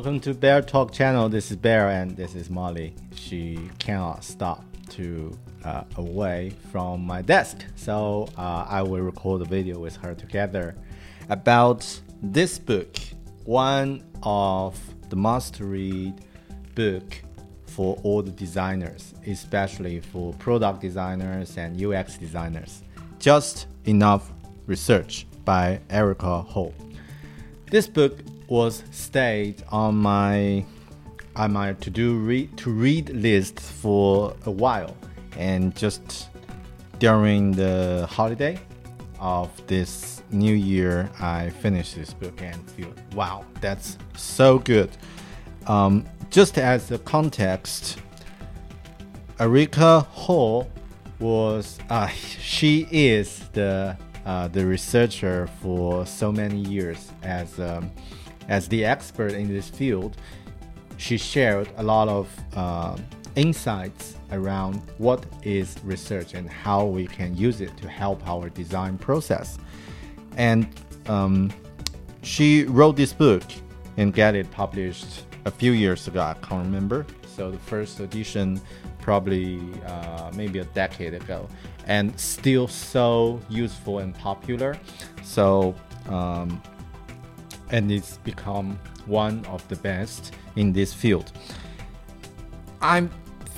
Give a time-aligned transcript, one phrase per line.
[0.00, 1.28] Welcome to Bear Talk channel.
[1.28, 2.94] This is Bear and this is Molly.
[3.14, 9.44] She cannot stop to uh, away from my desk, so uh, I will record a
[9.44, 10.74] video with her together
[11.28, 12.96] about this book,
[13.44, 16.24] one of the must-read
[16.74, 17.20] book
[17.66, 22.84] for all the designers, especially for product designers and UX designers.
[23.18, 24.32] Just enough
[24.66, 26.72] research by Erika Hall.
[27.70, 30.64] This book was stayed on my
[31.36, 34.96] on my to do read to read list for a while,
[35.38, 36.30] and just
[36.98, 38.58] during the holiday
[39.20, 44.90] of this new year, I finished this book and feel wow, that's so good.
[45.68, 47.98] Um, just as a context,
[49.38, 50.68] Erika Hall
[51.20, 53.96] was uh, she is the
[54.26, 57.90] uh, the researcher for so many years as um,
[58.48, 60.16] as the expert in this field,
[60.96, 62.96] she shared a lot of uh,
[63.36, 68.98] insights around what is research and how we can use it to help our design
[68.98, 69.58] process.
[70.36, 70.68] And
[71.06, 71.50] um,
[72.22, 73.42] she wrote this book
[73.96, 76.20] and get it published a few years ago.
[76.20, 77.06] I can't remember.
[77.36, 78.60] So the first edition
[79.00, 81.48] probably uh, maybe a decade ago,
[81.86, 84.76] and still so useful and popular.
[85.22, 85.74] So
[86.08, 86.60] um,
[87.70, 91.32] and it's become one of the best in this field.
[92.82, 93.08] I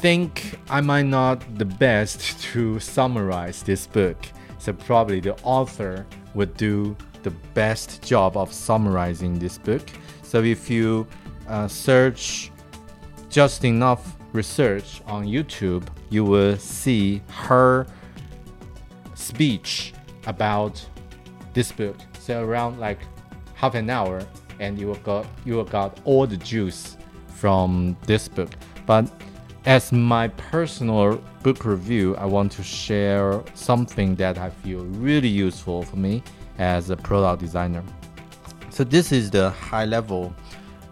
[0.00, 4.16] think I might not the best to summarize this book,
[4.58, 9.82] so probably the author would do the best job of summarizing this book.
[10.22, 11.06] So if you
[11.48, 12.50] uh, search
[13.28, 17.86] just enough research on YouTube, you will see her
[19.28, 19.92] speech
[20.26, 20.74] about
[21.52, 21.96] this book.
[22.18, 23.00] So around like
[23.54, 24.26] half an hour
[24.60, 26.96] and you will got you will got all the juice
[27.40, 28.50] from this book.
[28.86, 29.04] But
[29.64, 35.82] as my personal book review, I want to share something that I feel really useful
[35.82, 36.22] for me
[36.58, 37.84] as a product designer.
[38.70, 40.34] So this is the high level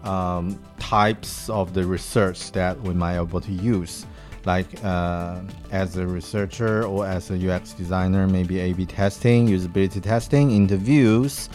[0.03, 4.05] um, types of the research that we might be able to use
[4.47, 5.41] like uh,
[5.71, 11.49] as a researcher or as a UX designer, maybe A/B testing, usability testing, interviews,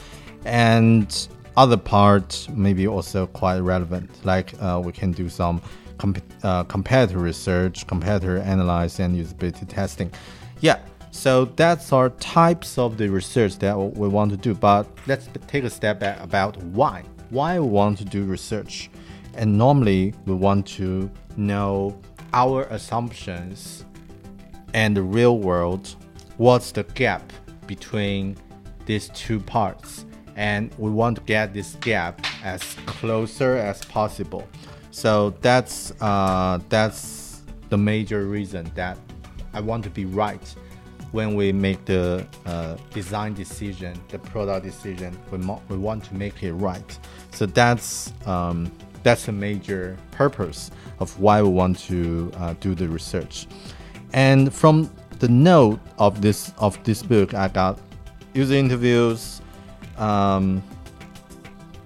[0.45, 4.09] and other parts maybe also quite relevant.
[4.25, 5.61] Like uh, we can do some
[5.99, 10.13] comp- uh, competitor research competitor analysis and usability testing.
[10.61, 10.79] Yeah
[11.15, 15.63] so that's our types of the research that we want to do but let's take
[15.63, 17.05] a step back about why.
[17.29, 18.91] Why we want to do research?
[19.35, 22.01] And normally we want to know
[22.33, 23.85] our assumptions
[24.75, 25.97] and the real world
[26.37, 27.33] what's the gap
[27.67, 28.37] between
[28.87, 30.05] these two parts
[30.37, 34.47] and we want to get this gap as closer as possible.
[34.91, 38.99] So that's uh, that's the major reason that
[39.55, 40.55] I want to be right
[41.13, 45.19] when we make the uh, design decision, the product decision.
[45.31, 45.39] We,
[45.69, 46.99] we want to make it right.
[47.33, 52.89] So that's um, that's a major purpose of why we want to uh, do the
[52.89, 53.47] research.
[54.13, 57.79] And from the note of this of this book, I got
[58.35, 59.41] user interviews,
[59.97, 60.63] um,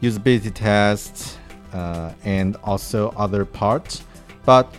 [0.01, 1.39] usability tests,
[1.73, 4.03] uh, and also other parts.
[4.45, 4.75] But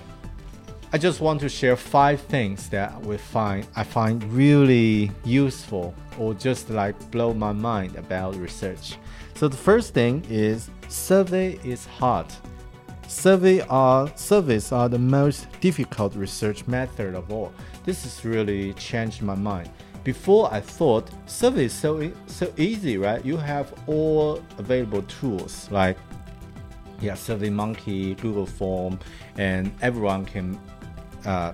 [0.93, 6.33] I just want to share five things that we find I find really useful or
[6.33, 8.97] just like blow my mind about research.
[9.37, 12.25] So the first thing is survey is hard.
[13.07, 17.53] Survey are surveys are the most difficult research method of all.
[17.85, 19.69] This has really changed my mind
[20.03, 23.23] before I thought survey is so so easy, right?
[23.23, 25.97] You have all available tools like
[26.99, 28.97] yeah, SurveyMonkey, Google Form,
[29.37, 30.59] and everyone can
[31.25, 31.53] uh,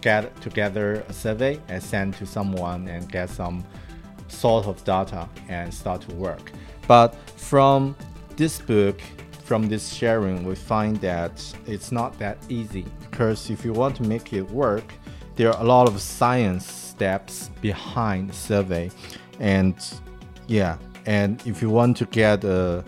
[0.00, 3.64] get together a survey and send to someone and get some
[4.28, 6.52] sort of data and start to work.
[6.86, 7.96] But from
[8.36, 9.00] this book,
[9.44, 11.32] from this sharing, we find that
[11.66, 12.86] it's not that easy.
[13.10, 14.92] Because if you want to make it work,
[15.36, 18.90] there are a lot of science steps behind survey.
[19.40, 19.76] And
[20.46, 22.84] yeah and if you want to get the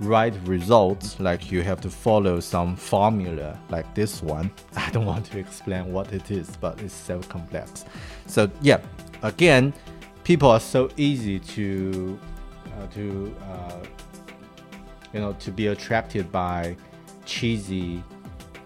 [0.00, 4.50] right results like you have to follow some formula like this one.
[4.76, 7.84] I don't want to explain what it is but it's so complex.
[8.26, 8.80] So yeah
[9.22, 9.72] again
[10.26, 12.18] people are so easy to
[12.66, 13.78] uh, to uh,
[15.12, 16.76] you know to be attracted by
[17.24, 18.02] cheesy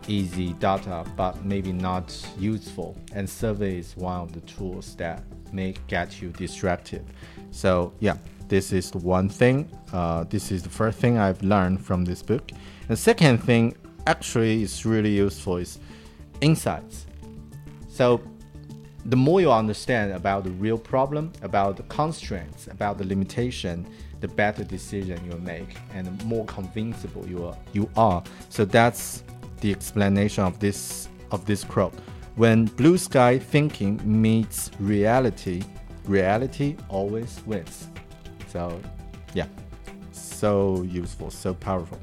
[0.08, 2.06] easy data, but maybe not
[2.38, 2.96] useful.
[3.14, 5.22] And survey is one of the tools that
[5.52, 7.04] may get you distracted.
[7.50, 8.16] So yeah,
[8.48, 9.70] This is one thing.
[9.92, 12.50] Uh, this is the first thing I've learned from this book.
[12.88, 13.76] The second thing
[14.08, 15.78] actually is really useful is
[16.40, 17.06] insights.
[17.88, 18.20] So
[19.06, 23.86] the more you understand about the real problem, about the constraints, about the limitation,
[24.20, 28.22] the better decision you'll make and the more convincible you are you are.
[28.50, 29.22] So that's
[29.60, 31.94] the explanation of this of this quote.
[32.36, 35.62] When blue sky thinking meets reality,
[36.04, 37.88] reality always wins.
[38.48, 38.80] So
[39.32, 39.46] yeah.
[40.12, 41.98] So useful, so powerful.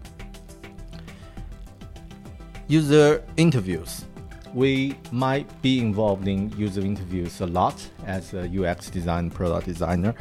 [2.68, 4.06] User interviews
[4.54, 10.14] we might be involved in user interviews a lot as a UX design product designer.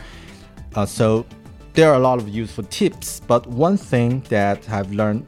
[0.75, 1.27] Uh, so
[1.75, 5.27] there are a lot of useful tips, but one thing that I've learned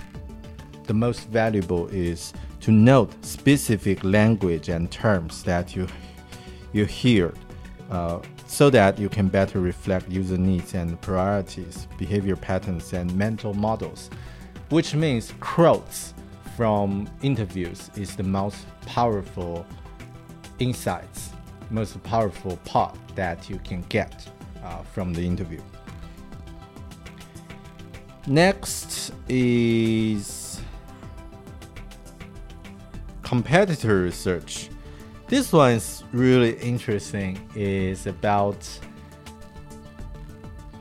[0.84, 5.86] the most valuable is to note specific language and terms that you
[6.72, 7.32] you hear
[7.90, 13.54] uh, so that you can better reflect user needs and priorities, behavior patterns, and mental
[13.54, 14.10] models,
[14.70, 16.14] which means quotes
[16.58, 19.64] from interviews is the most powerful
[20.58, 21.30] insights,
[21.70, 24.28] most powerful part that you can get
[24.64, 25.60] uh, from the interview.
[28.26, 30.60] Next is
[33.22, 34.68] competitor research.
[35.28, 37.38] This one is really interesting.
[37.54, 38.68] is about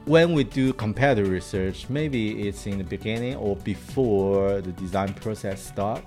[0.08, 5.62] when we do comparative research, maybe it's in the beginning or before the design process
[5.62, 6.06] starts.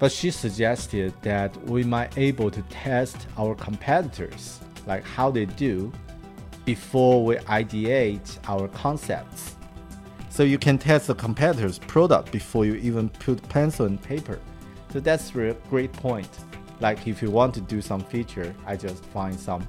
[0.00, 5.92] But she suggested that we might able to test our competitors, like how they do,
[6.64, 9.54] before we ideate our concepts.
[10.28, 14.40] So you can test the competitor's product before you even put pencil and paper.
[14.92, 16.28] So that's a great point.
[16.80, 19.64] Like if you want to do some feature, I just find some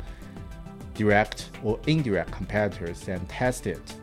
[0.98, 3.96] direct or indirect competitors and test it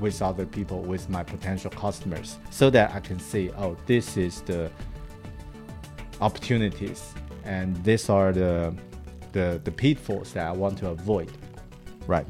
[0.00, 4.42] with other people, with my potential customers, so that I can see, oh, this is
[4.42, 4.70] the
[6.20, 7.14] opportunities
[7.44, 8.74] and these are the,
[9.32, 11.30] the, the pitfalls that I want to avoid.
[12.06, 12.26] Right.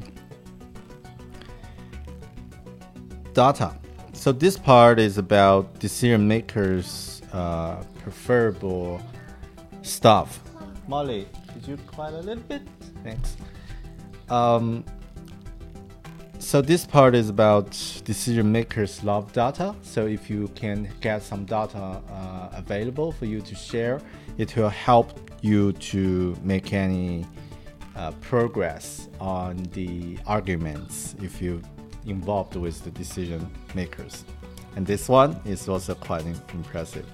[3.33, 3.77] Data.
[4.13, 9.01] So this part is about decision makers' uh, preferable
[9.81, 10.39] stuff.
[10.87, 12.61] Molly, did you quiet a little bit?
[13.03, 13.35] Thanks.
[14.29, 14.83] Um,
[16.39, 17.71] so this part is about
[18.05, 19.75] decision makers love data.
[19.81, 23.99] So if you can get some data uh, available for you to share,
[24.37, 27.25] it will help you to make any
[27.95, 31.61] uh, progress on the arguments if you
[32.05, 34.23] involved with the decision makers.
[34.75, 37.05] And this one is also quite impressive.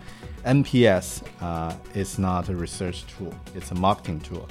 [0.46, 4.48] NPS uh, is not a research tool; it's a marketing tool.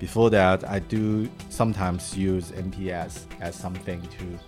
[0.00, 4.38] Before that, I do sometimes use NPS as something to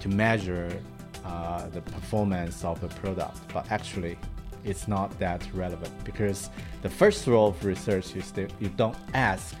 [0.00, 0.76] to measure
[1.24, 4.18] uh, the performance of a product, but actually,
[4.64, 6.50] it's not that relevant because
[6.82, 9.54] the first rule of research is that you don't ask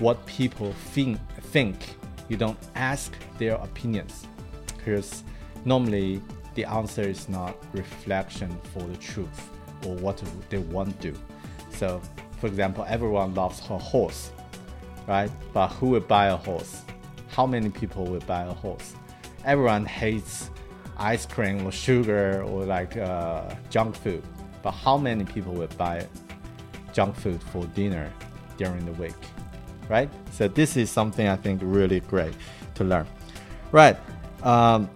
[0.00, 1.18] what people think.
[1.40, 1.76] Think
[2.28, 4.26] you don't ask their opinions
[4.76, 5.24] because
[5.64, 6.20] normally
[6.54, 9.50] the answer is not reflection for the truth
[9.86, 11.18] or what they want to do.
[11.70, 12.00] So,
[12.40, 14.30] for example, everyone loves her horse,
[15.06, 15.30] right?
[15.52, 16.82] But who will buy a horse?
[17.28, 18.94] How many people will buy a horse?
[19.44, 20.50] Everyone hates
[20.96, 24.22] ice cream or sugar or like uh, junk food,
[24.62, 26.06] but how many people will buy
[26.92, 28.12] junk food for dinner
[28.58, 29.14] during the week,
[29.88, 30.10] right?
[30.32, 32.34] So this is something I think really great
[32.74, 33.06] to learn,
[33.72, 33.96] right?
[34.42, 34.90] Um,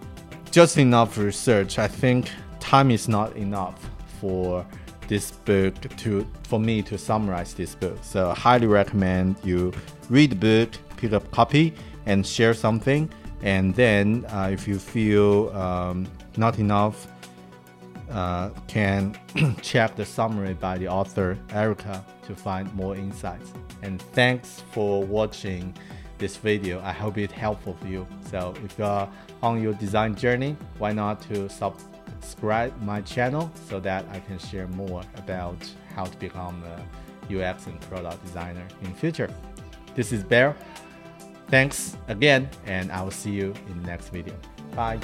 [0.51, 1.79] just enough research.
[1.79, 3.89] I think time is not enough
[4.21, 4.65] for
[5.07, 7.97] this book to for me to summarize this book.
[8.01, 9.73] So I highly recommend you
[10.09, 11.73] read the book, pick up copy,
[12.05, 13.09] and share something.
[13.41, 16.07] And then, uh, if you feel um,
[16.37, 17.07] not enough,
[18.09, 19.17] uh, can
[19.61, 23.51] check the summary by the author Erika to find more insights.
[23.81, 25.75] And thanks for watching
[26.17, 26.81] this video.
[26.81, 28.07] I hope it's helpful for you.
[28.29, 29.09] So if you are
[29.41, 34.67] on your design journey, why not to subscribe my channel so that I can share
[34.67, 35.57] more about
[35.93, 36.81] how to become a
[37.33, 39.29] UX and product designer in future.
[39.95, 40.55] This is Bear.
[41.47, 44.35] Thanks again, and I will see you in the next video.
[44.75, 44.99] Bye.